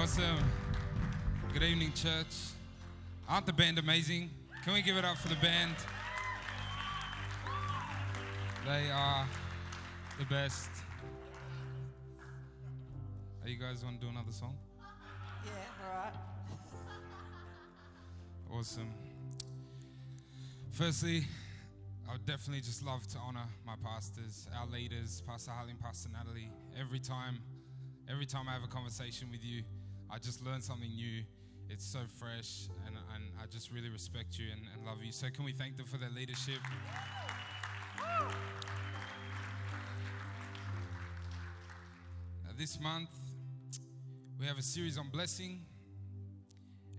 [0.00, 0.38] Awesome.
[1.52, 2.52] Good evening, church.
[3.28, 4.30] Aren't the band amazing?
[4.62, 5.74] Can we give it up for the band?
[8.64, 9.26] They are
[10.16, 10.70] the best.
[13.42, 14.56] Are you guys want to do another song?
[15.44, 15.50] Yeah,
[15.84, 16.12] all right.
[18.56, 18.94] Awesome.
[20.70, 21.24] Firstly,
[22.08, 26.08] I would definitely just love to honor my pastors, our leaders, Pastor Harley and Pastor
[26.08, 26.52] Natalie.
[26.80, 27.40] Every time,
[28.08, 29.64] every time I have a conversation with you,
[30.10, 31.22] I just learn something new.
[31.68, 35.12] It's so fresh, and, and I just really respect you and, and love you.
[35.12, 36.60] So, can we thank them for their leadership?
[38.00, 38.32] Uh,
[42.56, 43.10] this month,
[44.40, 45.60] we have a series on blessing,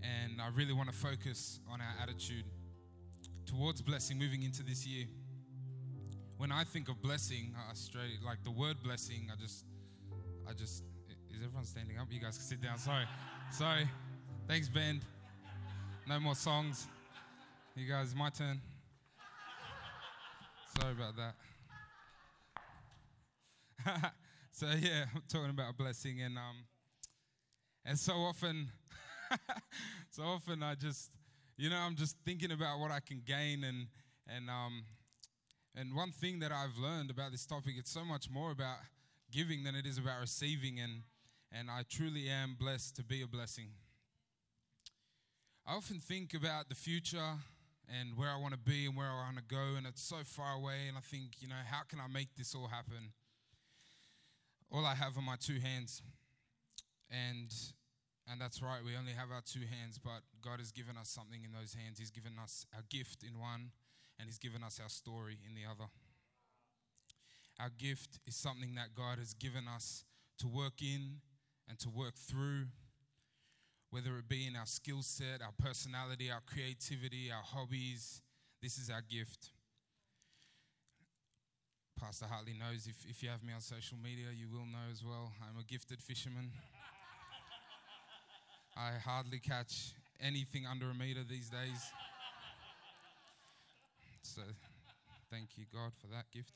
[0.04, 2.46] and I really want to focus on our attitude
[3.48, 5.08] towards blessing moving into this year.
[6.38, 9.66] When I think of blessing, I straight like the word blessing, I just,
[10.48, 10.84] I just,
[11.32, 12.08] is everyone standing up?
[12.10, 12.78] You guys can sit down.
[12.78, 13.06] Sorry,
[13.52, 13.88] sorry.
[14.48, 15.02] Thanks, Ben.
[16.08, 16.88] No more songs.
[17.76, 18.60] You guys, my turn.
[20.80, 21.36] Sorry about that.
[24.52, 26.66] so yeah, I'm talking about a blessing, and um,
[27.86, 28.70] and so often,
[30.10, 31.12] so often I just,
[31.58, 33.88] you know, I'm just thinking about what I can gain, and
[34.28, 34.84] and um,
[35.76, 38.78] and one thing that I've learned about this topic, it's so much more about
[39.32, 41.04] giving than it is about receiving, and
[41.52, 43.70] and I truly am blessed to be a blessing.
[45.66, 47.38] I often think about the future
[47.88, 50.18] and where I want to be and where I want to go, and it's so
[50.24, 50.88] far away.
[50.88, 53.14] And I think, you know, how can I make this all happen?
[54.72, 56.04] All I have are my two hands,
[57.10, 57.52] and
[58.32, 58.82] and that's right.
[58.86, 61.98] We only have our two hands, but God has given us something in those hands.
[61.98, 63.72] He's given us our gift in one,
[64.20, 65.90] and He's given us our story in the other.
[67.60, 70.06] Our gift is something that God has given us
[70.40, 71.22] to work in
[71.70, 72.66] and to work through
[73.92, 78.22] whether it be in our skill set, our personality, our creativity, our hobbies.
[78.62, 79.50] This is our gift.
[82.00, 85.04] Pastor Hartley knows if, if you have me on social media, you will know as
[85.04, 85.32] well.
[85.42, 86.52] I'm a gifted fisherman.
[88.78, 91.82] I hardly catch anything under a meter these days.
[94.22, 94.42] So
[95.32, 96.54] thank you, God, for that gift.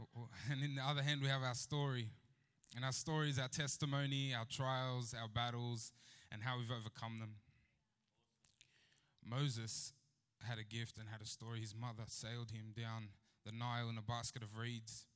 [0.00, 2.08] Oh, oh, and in the other hand, we have our story.
[2.74, 5.92] And our story is our testimony, our trials, our battles,
[6.30, 7.34] and how we've overcome them.
[9.24, 9.92] Moses
[10.42, 11.60] had a gift and had a story.
[11.60, 13.08] His mother sailed him down
[13.44, 15.06] the Nile in a basket of reeds,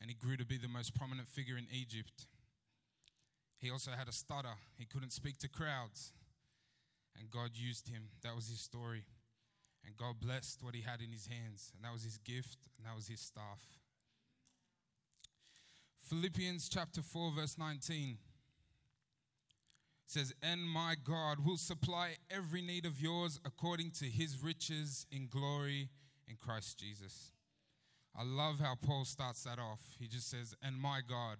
[0.00, 2.26] and he grew to be the most prominent figure in Egypt.
[3.58, 6.12] He also had a stutter, he couldn't speak to crowds,
[7.18, 8.08] and God used him.
[8.22, 9.04] That was his story.
[9.84, 12.86] And God blessed what he had in his hands, and that was his gift, and
[12.86, 13.60] that was his staff.
[16.08, 18.18] Philippians chapter 4, verse 19
[20.06, 25.26] says, And my God will supply every need of yours according to his riches in
[25.26, 25.88] glory
[26.28, 27.32] in Christ Jesus.
[28.16, 29.80] I love how Paul starts that off.
[29.98, 31.38] He just says, And my God.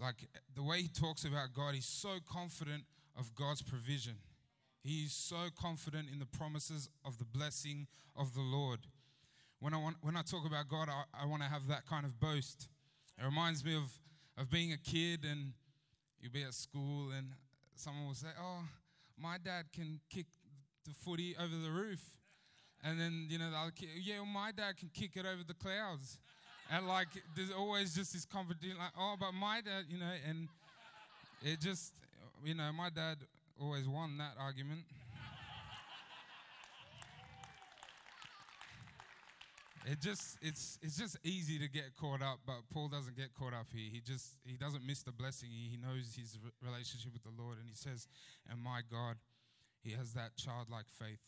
[0.00, 2.84] Like the way he talks about God, he's so confident
[3.16, 4.14] of God's provision.
[4.82, 8.80] He's so confident in the promises of the blessing of the Lord.
[9.60, 12.04] When I, want, when I talk about God, I, I want to have that kind
[12.04, 12.68] of boast.
[13.18, 13.90] It reminds me of,
[14.38, 15.52] of being a kid and
[16.20, 17.28] you'll be at school and
[17.74, 18.60] someone will say, Oh,
[19.18, 20.26] my dad can kick
[20.84, 22.00] the footy over the roof.
[22.82, 25.42] And then, you know, the other kid, yeah, well, my dad can kick it over
[25.46, 26.18] the clouds.
[26.70, 30.48] And like, there's always just this competition, like, oh, but my dad, you know, and
[31.42, 31.92] it just,
[32.44, 33.18] you know, my dad
[33.60, 34.80] always won that argument.
[39.84, 43.52] It just it's it's just easy to get caught up but paul doesn't get caught
[43.52, 43.88] up here.
[43.92, 47.58] He just he doesn't miss the blessing he, he knows his relationship with the lord
[47.58, 48.06] and he says
[48.48, 49.16] and my god
[49.82, 51.20] he has that childlike faith.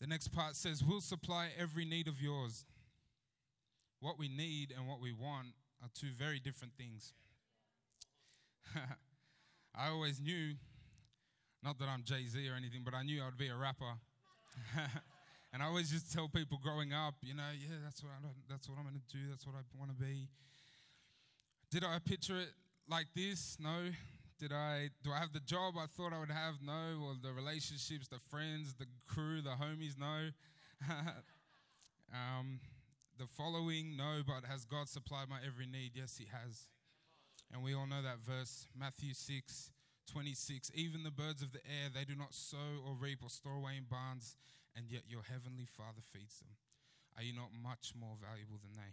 [0.00, 2.64] The next part says we'll supply every need of yours.
[4.00, 7.14] What we need and what we want are two very different things.
[9.74, 10.54] I always knew
[11.62, 13.98] not that i'm jay-z or anything but i knew i would be a rapper
[15.56, 18.68] And I always just tell people growing up, you know, yeah, that's what, I, that's
[18.68, 19.24] what I'm going to do.
[19.30, 20.28] That's what I want to be.
[21.70, 22.50] Did I picture it
[22.90, 23.56] like this?
[23.58, 23.88] No.
[24.38, 26.56] Did I, do I have the job I thought I would have?
[26.62, 27.00] No.
[27.02, 29.98] Or the relationships, the friends, the crew, the homies?
[29.98, 30.28] No.
[32.12, 32.60] um,
[33.18, 33.96] the following?
[33.96, 34.20] No.
[34.26, 35.92] But has God supplied my every need?
[35.94, 36.68] Yes, He has.
[37.50, 39.70] And we all know that verse, Matthew 6,
[40.12, 40.70] 26.
[40.74, 43.78] Even the birds of the air, they do not sow or reap or store away
[43.78, 44.36] in barns,
[44.76, 46.52] and yet your heavenly Father feeds them.
[47.16, 48.92] Are you not much more valuable than they?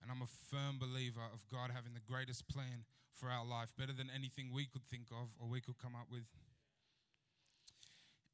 [0.00, 3.92] And I'm a firm believer of God having the greatest plan for our life, better
[3.92, 6.26] than anything we could think of or we could come up with.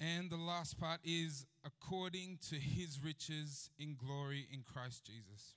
[0.00, 5.54] And the last part is according to his riches in glory in Christ Jesus.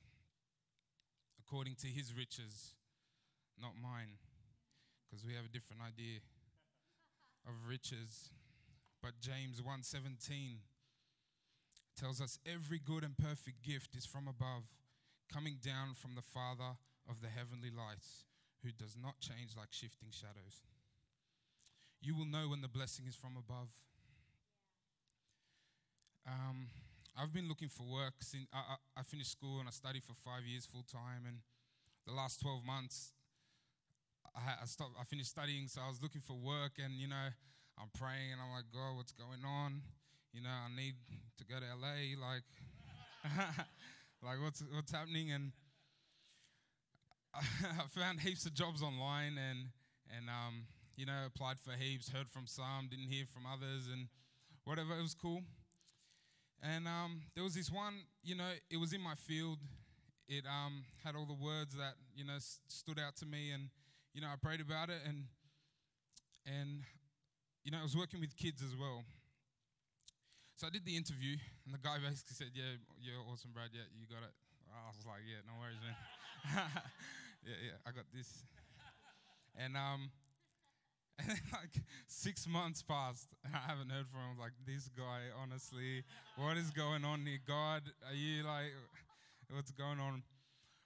[1.39, 2.73] According to his riches,
[3.61, 4.17] not mine,
[5.05, 6.19] because we have a different idea
[7.47, 8.31] of riches.
[9.01, 10.59] But James 1:17
[11.95, 14.63] tells us every good and perfect gift is from above,
[15.31, 16.77] coming down from the Father
[17.09, 18.25] of the heavenly lights,
[18.63, 20.63] who does not change like shifting shadows.
[22.01, 23.69] You will know when the blessing is from above.
[26.27, 26.67] Um,
[27.17, 30.13] I've been looking for work since I, I, I finished school and I studied for
[30.13, 31.23] five years full time.
[31.27, 31.37] And
[32.07, 33.13] the last 12 months,
[34.35, 36.79] I, I, stopped, I finished studying, so I was looking for work.
[36.83, 37.29] And, you know,
[37.79, 39.81] I'm praying and I'm like, God, what's going on?
[40.33, 40.95] You know, I need
[41.37, 42.17] to go to LA.
[42.19, 42.43] Like,
[44.23, 45.31] like what's, what's happening?
[45.31, 45.51] And
[47.35, 49.69] I found heaps of jobs online and,
[50.15, 50.65] and um,
[50.95, 54.07] you know, applied for heaps, heard from some, didn't hear from others, and
[54.65, 54.97] whatever.
[54.97, 55.41] It was cool.
[56.63, 57.93] And um, there was this one,
[58.23, 59.59] you know, it was in my field.
[60.27, 62.37] It um, had all the words that, you know,
[62.67, 63.51] stood out to me.
[63.51, 63.69] And,
[64.13, 65.01] you know, I prayed about it.
[65.05, 65.25] And,
[66.47, 66.83] and,
[67.63, 69.03] you know, I was working with kids as well.
[70.55, 71.37] So I did the interview.
[71.65, 73.69] And the guy basically said, Yeah, you're awesome, Brad.
[73.73, 74.33] Yeah, you got it.
[74.69, 75.97] I was like, Yeah, no worries, man.
[77.45, 78.45] yeah, yeah, I got this.
[79.57, 80.11] And, um,
[81.19, 81.77] and then like
[82.07, 83.29] six months passed.
[83.45, 84.39] And I haven't heard from him.
[84.39, 86.03] Like this guy, honestly,
[86.37, 87.39] what is going on here?
[87.45, 88.73] God, are you like,
[89.49, 90.23] what's going on?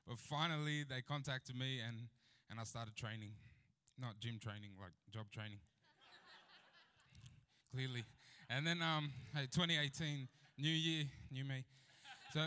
[0.07, 2.07] But finally, they contacted me, and
[2.49, 3.31] and I started training,
[3.99, 5.59] not gym training, like job training.
[7.73, 8.03] Clearly,
[8.49, 10.27] and then um, hey, 2018,
[10.57, 11.63] new year, new me.
[12.33, 12.41] So.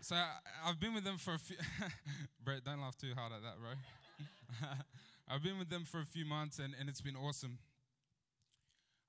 [0.00, 0.16] So
[0.64, 1.56] I've been with them for a few.
[2.44, 4.68] Brett, don't laugh too hard at that, bro.
[5.28, 7.58] I've been with them for a few months and, and it's been awesome.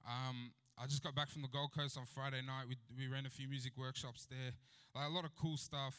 [0.06, 2.66] Um, I just got back from the Gold Coast on Friday night.
[2.68, 4.52] We, we ran a few music workshops there,
[4.96, 5.96] like a lot of cool stuff.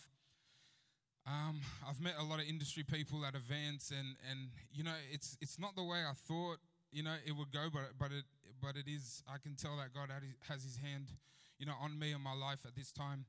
[1.27, 5.37] Um, I've met a lot of industry people at events, and, and you know, it's
[5.41, 6.57] it's not the way I thought
[6.93, 8.25] you know it would go, but but it
[8.61, 9.23] but it is.
[9.29, 10.11] I can tell that God
[10.49, 11.13] has His hand,
[11.59, 13.25] you know, on me and my life at this time.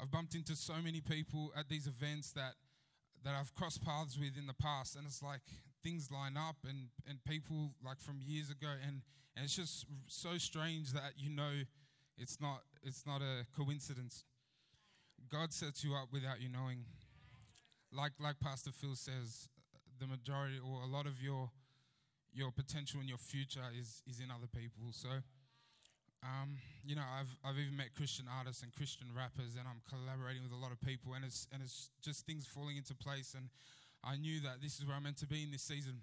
[0.00, 2.54] I've bumped into so many people at these events that
[3.24, 5.40] that I've crossed paths with in the past, and it's like
[5.82, 9.02] things line up, and and people like from years ago, and
[9.36, 11.52] and it's just so strange that you know
[12.18, 14.24] it's not it's not a coincidence.
[15.30, 16.84] God sets you up without you knowing.
[17.92, 19.48] Like like Pastor Phil says,
[20.00, 21.50] the majority or a lot of your
[22.34, 24.92] your potential and your future is is in other people.
[24.92, 25.08] So.
[26.24, 30.40] Um, you know, I've I've even met Christian artists and Christian rappers, and I'm collaborating
[30.40, 33.36] with a lot of people, and it's and it's just things falling into place.
[33.36, 33.52] And
[34.00, 36.00] I knew that this is where I'm meant to be in this season.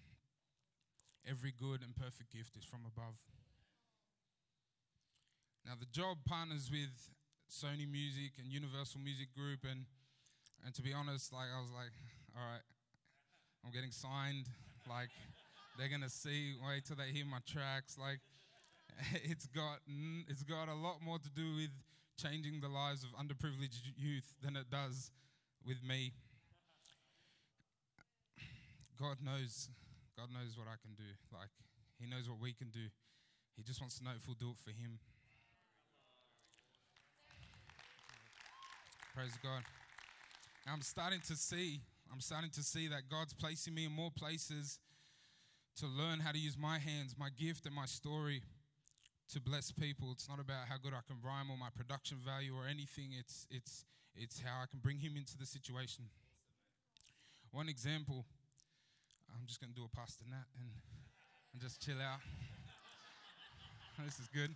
[1.26, 3.18] Every good and perfect gift is from above.
[5.66, 6.94] Now the job partners with
[7.50, 9.86] Sony Music and Universal Music Group, and
[10.66, 11.94] and to be honest, like I was like,
[12.38, 12.66] all right,
[13.66, 14.50] I'm getting signed.
[14.90, 15.14] Like
[15.78, 18.20] they're gonna see, wait till they hear my tracks, like
[19.24, 19.80] it's got
[20.28, 21.72] it's got a lot more to do with
[22.18, 25.12] changing the lives of underprivileged youth than it does
[25.66, 26.14] with me.
[29.00, 29.70] God knows,
[30.18, 31.10] God knows what I can do.
[31.34, 31.50] Like
[32.00, 32.86] He knows what we can do.
[33.56, 35.00] He just wants to know if we'll do it for Him.
[39.16, 39.64] Praise God.
[40.72, 41.82] I'm starting to see,
[42.14, 44.80] I'm starting to see that God's placing me in more places
[45.78, 48.44] to learn how to use my hands, my gift, and my story
[49.34, 50.12] to bless people.
[50.12, 53.12] It's not about how good I can rhyme or my production value or anything.
[53.18, 53.86] It's it's
[54.16, 56.06] it's how I can bring him into the situation.
[57.52, 58.26] One example,
[59.34, 60.70] I'm just gonna do a Pastor Nat and,
[61.54, 62.20] and just chill out.
[64.06, 64.54] this is good.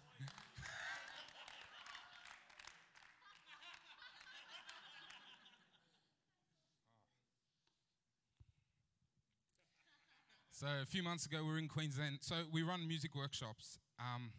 [10.56, 12.20] So a few months ago, we were in Queensland.
[12.22, 13.78] So we run music workshops.
[14.00, 14.32] Um,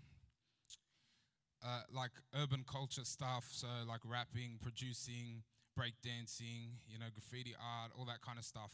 [1.61, 5.43] uh, like urban culture stuff, so like rapping, producing,
[5.79, 8.73] breakdancing, you know, graffiti art, all that kind of stuff.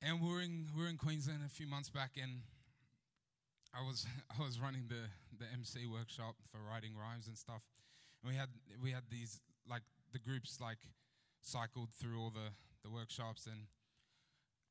[0.00, 2.40] And we are in we are in Queensland a few months back, and
[3.74, 4.06] I was
[4.38, 7.60] I was running the the MC workshop for writing rhymes and stuff.
[8.22, 8.48] And we had
[8.82, 9.82] we had these like
[10.14, 10.78] the groups like
[11.42, 13.68] cycled through all the the workshops and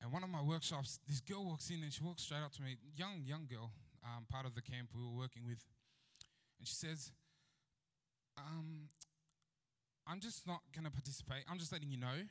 [0.06, 2.62] and one of my workshops, this girl walks in and she walks straight up to
[2.62, 3.74] me, young young girl,
[4.06, 5.66] um, part of the camp we were working with.
[6.60, 7.10] And she says,
[8.38, 8.94] um,
[10.06, 11.42] I'm just not going to participate.
[11.50, 12.22] I'm just letting you know.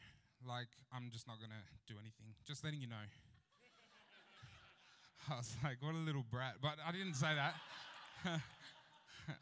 [0.46, 2.30] like, I'm just not gonna do anything.
[2.46, 3.06] Just letting you know.
[5.34, 6.62] I was like, what a little brat.
[6.62, 7.58] But I didn't say that.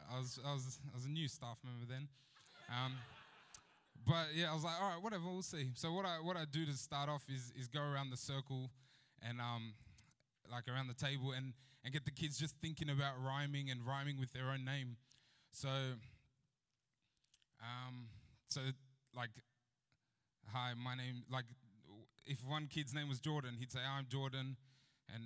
[0.08, 2.08] I was, I was, I was a new staff member then.
[2.72, 2.96] Um,
[4.06, 5.70] but yeah, I was like, all right, whatever, we'll see.
[5.74, 8.70] So what I what I do to start off is is go around the circle,
[9.26, 9.74] and um,
[10.50, 11.52] like around the table, and
[11.84, 14.96] and get the kids just thinking about rhyming and rhyming with their own name.
[15.52, 15.68] So,
[17.60, 18.08] um,
[18.48, 18.60] so
[19.16, 19.30] like,
[20.52, 21.24] hi, my name.
[21.30, 21.44] Like,
[22.24, 24.56] if one kid's name was Jordan, he'd say, I'm Jordan,
[25.12, 25.24] and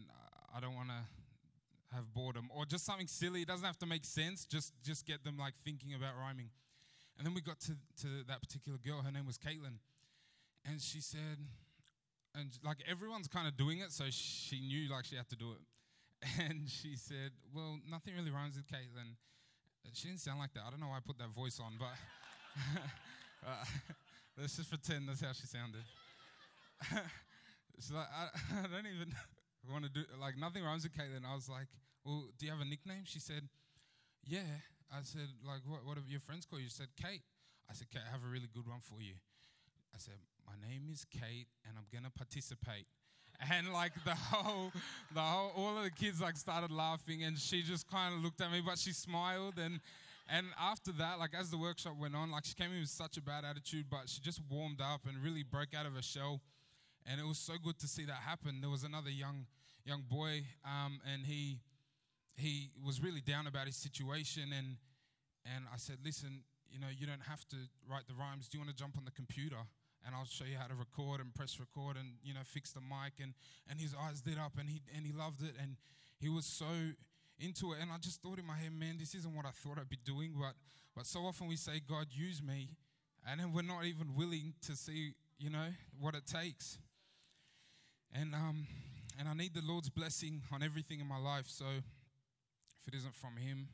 [0.54, 3.42] I don't want to have boredom, or just something silly.
[3.42, 4.44] It doesn't have to make sense.
[4.44, 6.50] Just just get them like thinking about rhyming.
[7.18, 9.02] And then we got to, to that particular girl.
[9.02, 9.80] Her name was Caitlin.
[10.68, 11.38] And she said,
[12.34, 15.52] and like everyone's kind of doing it, so she knew like she had to do
[15.52, 15.62] it.
[16.40, 19.16] And she said, Well, nothing really rhymes with Caitlin.
[19.92, 20.64] She didn't sound like that.
[20.66, 21.94] I don't know why I put that voice on, but
[23.46, 23.64] uh,
[24.38, 25.84] let's just pretend that's how she sounded.
[27.76, 29.14] She's like, I, I don't even
[29.70, 31.24] want to do, like, nothing rhymes with Caitlin.
[31.30, 31.68] I was like,
[32.04, 33.04] Well, do you have a nickname?
[33.04, 33.48] She said,
[34.26, 34.40] Yeah.
[34.92, 36.68] I said, like, what, what have your friends called you?
[36.68, 37.22] She said, Kate.
[37.68, 39.14] I said, Kate, I have a really good one for you.
[39.94, 40.14] I said,
[40.46, 42.86] my name is Kate, and I'm gonna participate.
[43.50, 44.72] And like the whole,
[45.12, 48.40] the whole, all of the kids like started laughing, and she just kind of looked
[48.40, 49.58] at me, but she smiled.
[49.58, 49.80] And
[50.26, 53.18] and after that, like as the workshop went on, like she came in with such
[53.18, 56.40] a bad attitude, but she just warmed up and really broke out of her shell.
[57.04, 58.62] And it was so good to see that happen.
[58.62, 59.44] There was another young
[59.84, 61.60] young boy, um, and he
[62.36, 64.76] he was really down about his situation and
[65.46, 67.56] and I said, listen, you know, you don't have to
[67.88, 68.48] write the rhymes.
[68.48, 69.62] Do you want to jump on the computer?
[70.04, 72.80] And I'll show you how to record and press record and you know fix the
[72.80, 73.34] mic and
[73.68, 75.76] and his eyes lit up and he and he loved it and
[76.18, 76.66] he was so
[77.38, 79.78] into it and I just thought in my head, man, this isn't what I thought
[79.78, 80.54] I'd be doing, but
[80.94, 82.70] but so often we say, God, use me,
[83.28, 85.68] and then we're not even willing to see, you know,
[86.00, 86.78] what it takes.
[88.14, 88.66] And um
[89.18, 91.46] and I need the Lord's blessing on everything in my life.
[91.48, 91.64] So
[92.86, 93.68] if it isn't from Him,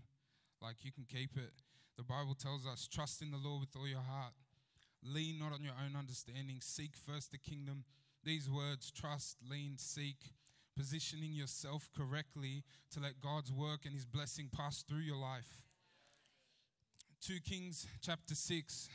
[0.61, 1.52] like you can keep it.
[1.97, 4.33] The Bible tells us, trust in the Lord with all your heart.
[5.04, 6.59] Lean not on your own understanding.
[6.61, 7.85] Seek first the kingdom.
[8.25, 10.33] These words, trust, lean, seek,
[10.76, 15.61] positioning yourself correctly to let God's work and His blessing pass through your life.
[17.26, 18.88] 2 Kings chapter 6.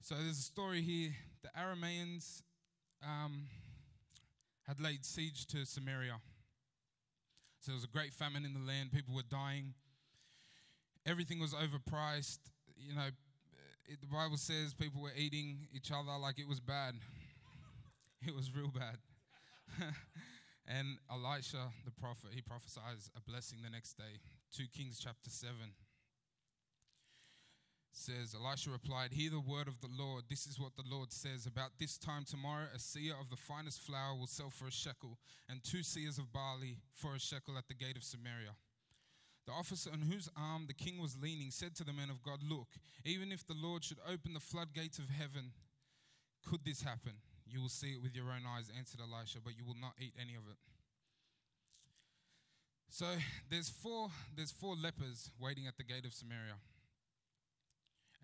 [0.00, 1.10] So there's a story here.
[1.42, 2.42] The Arameans
[3.02, 3.46] um,
[4.66, 6.20] had laid siege to Samaria.
[7.62, 8.90] So there was a great famine in the land.
[8.90, 9.74] People were dying.
[11.06, 12.40] Everything was overpriced.
[12.76, 13.06] You know,
[13.86, 16.94] it, the Bible says people were eating each other like it was bad.
[18.26, 18.98] it was real bad.
[20.66, 24.18] and Elisha, the prophet, he prophesies a blessing the next day.
[24.56, 25.54] 2 Kings chapter 7
[27.92, 30.24] says, Elisha replied, Hear the word of the Lord.
[30.28, 31.46] This is what the Lord says.
[31.46, 35.18] About this time tomorrow, a seah of the finest flour will sell for a shekel,
[35.48, 38.56] and two seahs of barley for a shekel at the gate of Samaria.
[39.46, 42.40] The officer on whose arm the king was leaning said to the men of God,
[42.48, 42.68] Look,
[43.04, 45.52] even if the Lord should open the floodgates of heaven,
[46.48, 47.12] could this happen?
[47.46, 50.14] You will see it with your own eyes, answered Elisha, but you will not eat
[50.20, 50.56] any of it.
[52.88, 53.06] So
[53.50, 56.56] there's four, there's four lepers waiting at the gate of Samaria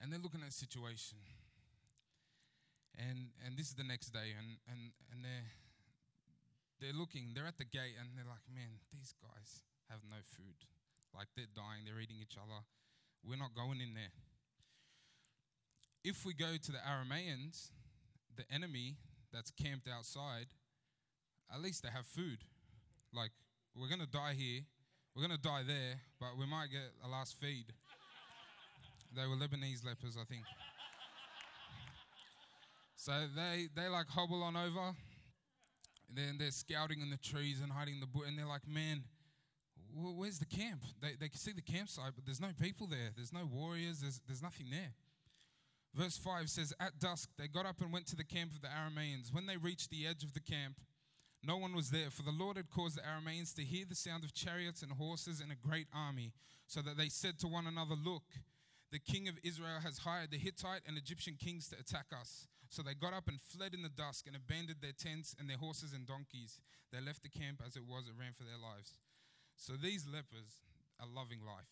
[0.01, 1.19] and they're looking at the situation.
[2.99, 5.49] And and this is the next day, and and and they're
[6.81, 10.67] they're looking, they're at the gate, and they're like, man, these guys have no food.
[11.15, 12.63] Like they're dying, they're eating each other.
[13.27, 14.15] We're not going in there.
[16.05, 17.71] If we go to the Arameans,
[18.37, 18.97] the enemy
[19.33, 20.47] that's camped outside,
[21.53, 22.39] at least they have food.
[23.13, 23.31] Like,
[23.75, 24.63] we're to die here,
[25.15, 27.67] we're to die there, but we might get a last feed.
[29.15, 30.43] They were Lebanese lepers, I think.
[32.97, 34.95] so they, they like hobble on over.
[36.09, 38.29] And Then they're scouting in the trees and hiding the bush.
[38.29, 39.05] And they're like, man,
[39.95, 40.83] where's the camp?
[41.01, 43.11] They, they can see the campsite, but there's no people there.
[43.15, 44.01] There's no warriors.
[44.01, 44.93] There's, there's nothing there.
[45.95, 48.69] Verse 5 says, At dusk, they got up and went to the camp of the
[48.69, 49.33] Arameans.
[49.33, 50.77] When they reached the edge of the camp,
[51.43, 54.25] no one was there, for the Lord had caused the Arameans to hear the sound
[54.25, 56.33] of chariots and horses and a great army,
[56.67, 58.25] so that they said to one another, Look,
[58.91, 62.47] the king of Israel has hired the Hittite and Egyptian kings to attack us.
[62.71, 65.57] So they got up and fled in the dusk and abandoned their tents and their
[65.57, 66.61] horses and donkeys.
[66.93, 69.01] They left the camp as it was and ran for their lives.
[69.57, 70.65] So these lepers
[71.01, 71.69] are loving life.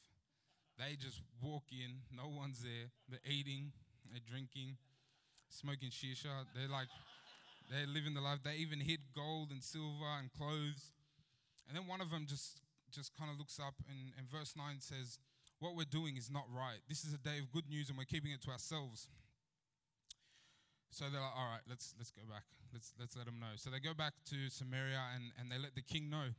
[0.76, 2.92] They just walk in, no one's there.
[3.08, 3.73] They're eating,
[4.11, 4.76] they're drinking,
[5.49, 6.44] smoking shisha.
[6.54, 6.88] They're like,
[7.70, 8.40] they're living the life.
[8.44, 10.92] They even hid gold and silver and clothes.
[11.68, 12.61] And then one of them just,
[12.92, 15.18] just kind of looks up and, and verse 9 says,
[15.59, 16.81] what we're doing is not right.
[16.89, 19.09] This is a day of good news and we're keeping it to ourselves.
[20.91, 22.45] So they're like, all right, let's let's go back.
[22.73, 23.57] Let's let's let them know.
[23.57, 26.33] So they go back to Samaria and, and they let the king know.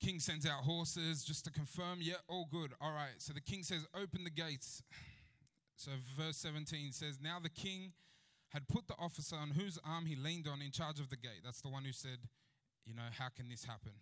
[0.00, 2.72] King sends out horses just to confirm, yeah, all good.
[2.80, 3.18] All right.
[3.18, 4.82] So the king says, open the gates.
[5.76, 7.92] So verse 17 says, Now the king
[8.50, 11.42] had put the officer on whose arm he leaned on in charge of the gate.
[11.44, 12.18] That's the one who said,
[12.86, 13.92] You know, how can this happen?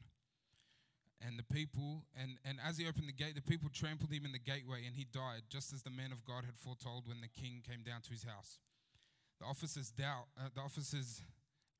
[1.25, 4.33] And the people, and, and as he opened the gate, the people trampled him in
[4.33, 7.29] the gateway and he died, just as the man of God had foretold when the
[7.29, 8.59] king came down to his house.
[9.41, 11.23] The officer's doubt, uh, the officer's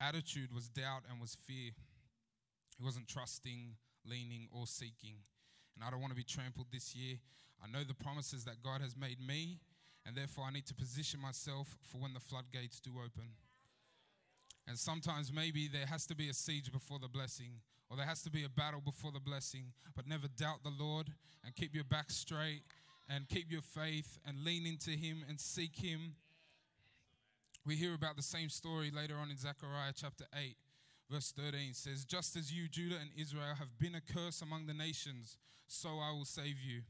[0.01, 1.71] attitude was doubt and was fear.
[2.77, 3.75] He wasn't trusting,
[4.05, 5.21] leaning, or seeking.
[5.75, 7.17] And I don't want to be trampled this year.
[7.63, 9.59] I know the promises that God has made me,
[10.05, 13.33] and therefore I need to position myself for when the floodgates do open.
[14.67, 18.21] And sometimes maybe there has to be a siege before the blessing, or there has
[18.23, 19.71] to be a battle before the blessing.
[19.95, 21.07] But never doubt the Lord
[21.45, 22.63] and keep your back straight
[23.09, 26.15] and keep your faith and lean into Him and seek Him.
[27.65, 30.55] We hear about the same story later on in Zechariah chapter 8,
[31.09, 34.73] verse 13 says, Just as you, Judah and Israel, have been a curse among the
[34.73, 36.81] nations, so I will save you.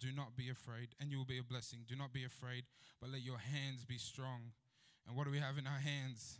[0.00, 1.80] Do not be afraid, and you will be a blessing.
[1.88, 2.64] Do not be afraid,
[3.00, 4.52] but let your hands be strong.
[5.06, 6.38] And what do we have in our hands?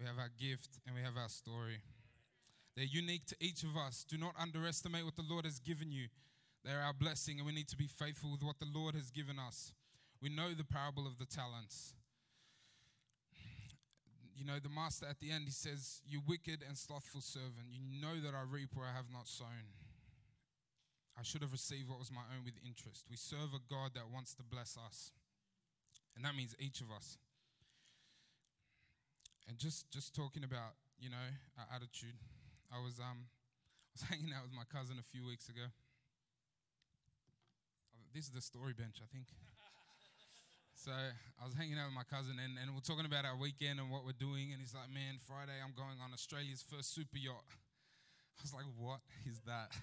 [0.00, 1.84] We have our gift and we have our story.
[2.74, 4.06] They're unique to each of us.
[4.08, 6.08] Do not underestimate what the Lord has given you.
[6.64, 9.36] They're our blessing, and we need to be faithful with what the Lord has given
[9.38, 9.72] us.
[10.22, 11.94] We know the parable of the talents.
[14.36, 17.84] You know, the master at the end, he says, You wicked and slothful servant, you
[18.00, 19.68] know that I reap where I have not sown.
[21.18, 23.04] I should have received what was my own with interest.
[23.10, 25.12] We serve a God that wants to bless us.
[26.16, 27.18] And that means each of us.
[29.48, 31.26] And just just talking about, you know,
[31.58, 32.16] our attitude.
[32.70, 35.66] I was um I was hanging out with my cousin a few weeks ago.
[38.14, 39.26] This is the story bench, I think.
[40.80, 43.76] So I was hanging out with my cousin and, and we're talking about our weekend
[43.84, 44.56] and what we're doing.
[44.56, 47.44] And he's like, Man, Friday I'm going on Australia's first super yacht.
[48.40, 49.76] I was like, What is that?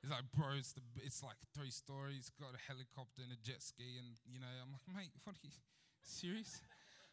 [0.00, 3.60] He's like, Bro, it's, the, it's like three stories, got a helicopter and a jet
[3.60, 4.00] ski.
[4.00, 5.52] And, you know, I'm like, Mate, what are you
[6.00, 6.64] serious?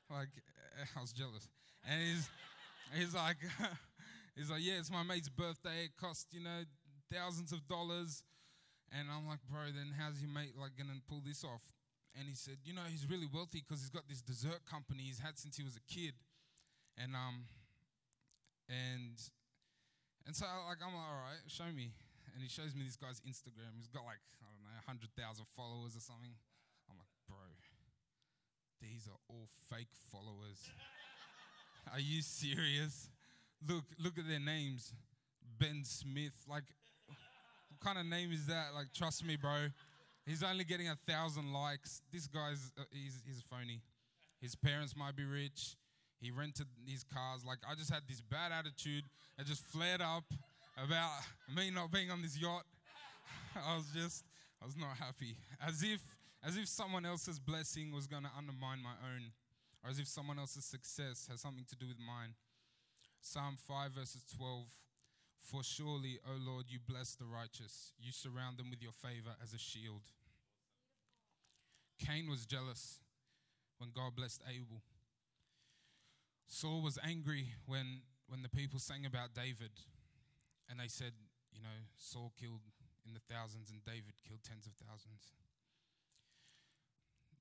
[0.09, 0.29] Like,
[0.95, 1.47] I was jealous.
[1.87, 2.29] And he's,
[2.93, 3.37] he's like,
[4.35, 5.85] He's like, Yeah, it's my mate's birthday.
[5.85, 6.61] It cost, you know,
[7.11, 8.23] thousands of dollars.
[8.93, 11.73] And I'm like, Bro, then how's your mate like to pull this off?
[12.17, 15.21] and he said, you know, he's really wealthy because he's got this dessert company he's
[15.21, 16.17] had since he was a kid,
[16.97, 17.45] and um,
[18.65, 19.21] and
[20.25, 21.93] and so like I'm like, all right, show me,
[22.33, 23.77] and he shows me this guy's Instagram.
[23.77, 26.33] He's got like I don't know, hundred thousand followers or something.
[28.81, 30.69] These are all fake followers.
[31.91, 33.09] are you serious?
[33.67, 34.93] Look, look at their names,
[35.59, 36.33] Ben Smith.
[36.47, 36.63] Like,
[37.07, 38.73] what kind of name is that?
[38.75, 39.67] Like, trust me, bro.
[40.25, 42.01] He's only getting a thousand likes.
[42.11, 43.81] This guy's uh, he's, he's phony.
[44.41, 45.75] His parents might be rich.
[46.19, 47.45] He rented his cars.
[47.45, 49.03] Like I just had this bad attitude.
[49.39, 50.25] I just flared up
[50.83, 51.11] about
[51.55, 52.63] me not being on this yacht.
[53.55, 54.25] I was just
[54.61, 55.37] I was not happy.
[55.65, 56.01] As if
[56.47, 59.35] as if someone else's blessing was going to undermine my own,
[59.83, 62.33] or as if someone else's success has something to do with mine.
[63.19, 64.63] Psalm 5 verses 12
[65.41, 67.91] for surely, O Lord, you bless the righteous.
[67.99, 70.03] You surround them with your favor as a shield.
[71.99, 72.99] Cain was jealous
[73.77, 74.81] when God blessed Abel.
[76.47, 79.71] Saul was angry when, when the people sang about David
[80.69, 81.11] and they said,
[81.51, 82.63] you know, Saul killed
[83.05, 85.31] in the thousands and David killed tens of thousands.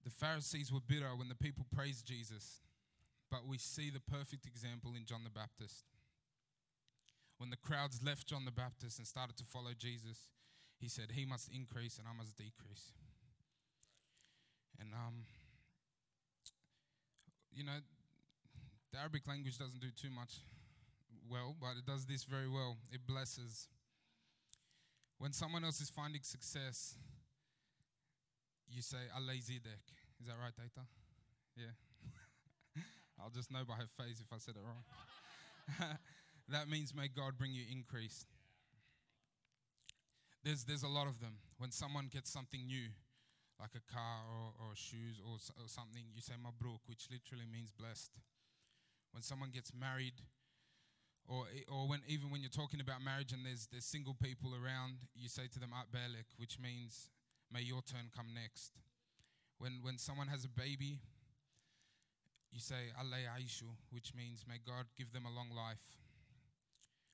[0.06, 2.60] The Pharisees were bitter when the people praised Jesus,
[3.28, 5.82] but we see the perfect example in John the Baptist.
[7.38, 10.30] When the crowds left John the Baptist and started to follow Jesus,
[10.78, 12.92] he said, He must increase and I must decrease.
[14.78, 15.24] And, um,
[17.52, 17.78] you know,
[18.92, 20.34] the Arabic language doesn't do too much
[21.28, 22.76] well, but it does this very well.
[22.92, 23.66] It blesses.
[25.18, 26.94] When someone else is finding success,
[28.70, 29.95] you say Allah zidek.
[30.20, 30.86] Is that right, Data?
[31.56, 31.74] Yeah.
[33.20, 34.84] I'll just know by her face if I said it wrong.
[36.48, 38.26] that means may God bring you increase.
[40.44, 41.34] There's, there's a lot of them.
[41.58, 42.88] When someone gets something new,
[43.58, 47.72] like a car or, or shoes or, or something, you say mabruk, which literally means
[47.72, 48.12] blessed.
[49.12, 50.20] When someone gets married,
[51.26, 54.52] or, eh, or when, even when you're talking about marriage and there's, there's single people
[54.54, 57.10] around, you say to them atbalik, which means
[57.50, 58.72] may your turn come next.
[59.58, 61.00] When, when someone has a baby,
[62.52, 65.82] you say Allah Aishu, which means may God give them a long life.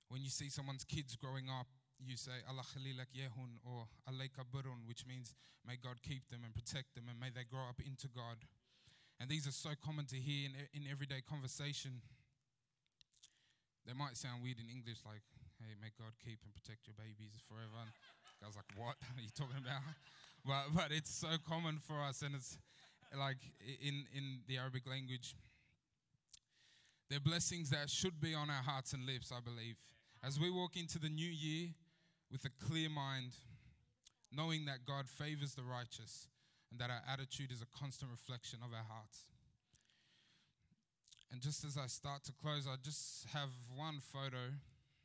[0.08, 1.66] When you see someone's kids growing up,
[2.02, 5.34] you say Allah khalilak yehun or Allah kabirun, which means
[5.66, 8.42] may God keep them and protect them and may they grow up into God.
[9.22, 12.02] And these are so common to hear in, in everyday conversation.
[13.86, 15.22] They might sound weird in English, like,
[15.62, 17.86] hey, may God keep and protect your babies forever.
[17.86, 19.82] And I was like, what are you talking about?
[20.44, 22.58] But, but it's so common for us, and it's
[23.18, 23.36] like
[23.80, 25.34] in, in the Arabic language.
[27.08, 29.76] They're blessings that should be on our hearts and lips, I believe.
[30.24, 31.68] As we walk into the new year
[32.30, 33.32] with a clear mind,
[34.32, 36.28] knowing that God favors the righteous
[36.70, 39.26] and that our attitude is a constant reflection of our hearts.
[41.30, 44.52] And just as I start to close, I just have one photo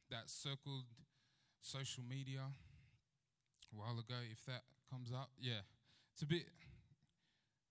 [0.10, 0.86] that circled
[1.62, 4.16] social media a while ago.
[4.32, 5.62] If that comes up, yeah,
[6.14, 6.44] it's a bit,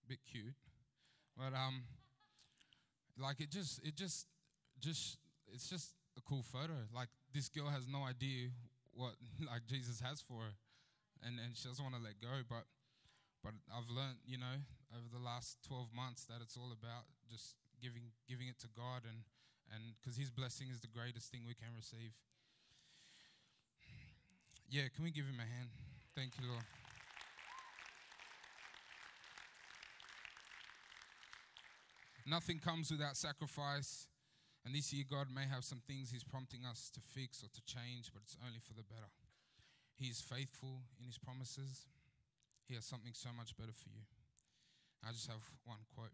[0.08, 0.54] bit cute,
[1.36, 1.82] but um,
[3.18, 4.26] like it just, it just,
[4.80, 5.18] just,
[5.52, 6.74] it's just a cool photo.
[6.94, 8.48] Like this girl has no idea
[8.94, 10.54] what like Jesus has for her,
[11.22, 12.42] and and she doesn't want to let go.
[12.48, 12.64] But
[13.44, 14.58] but I've learned, you know,
[14.90, 19.04] over the last 12 months that it's all about just giving giving it to God
[19.04, 19.22] and
[19.74, 22.16] and because His blessing is the greatest thing we can receive.
[24.68, 25.70] Yeah, can we give Him a hand?
[26.14, 26.64] Thank you, Lord.
[32.26, 34.08] Nothing comes without sacrifice.
[34.66, 37.62] And this year, God may have some things He's prompting us to fix or to
[37.62, 39.06] change, but it's only for the better.
[39.94, 41.86] He is faithful in His promises.
[42.66, 44.02] He has something so much better for you.
[45.06, 46.10] I just have one quote.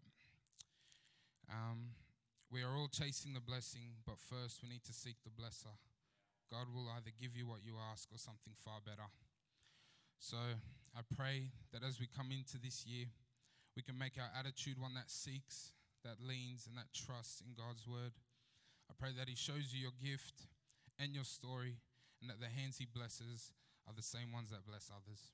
[1.49, 1.97] Um,
[2.53, 5.73] we are all chasing the blessing, but first we need to seek the blesser.
[6.53, 9.09] God will either give you what you ask or something far better.
[10.21, 10.37] So
[10.93, 13.09] I pray that as we come into this year,
[13.75, 15.73] we can make our attitude one that seeks,
[16.03, 18.13] that leans, and that trusts in God's word.
[18.89, 20.47] I pray that He shows you your gift
[20.99, 21.79] and your story,
[22.21, 23.51] and that the hands He blesses
[23.87, 25.31] are the same ones that bless others.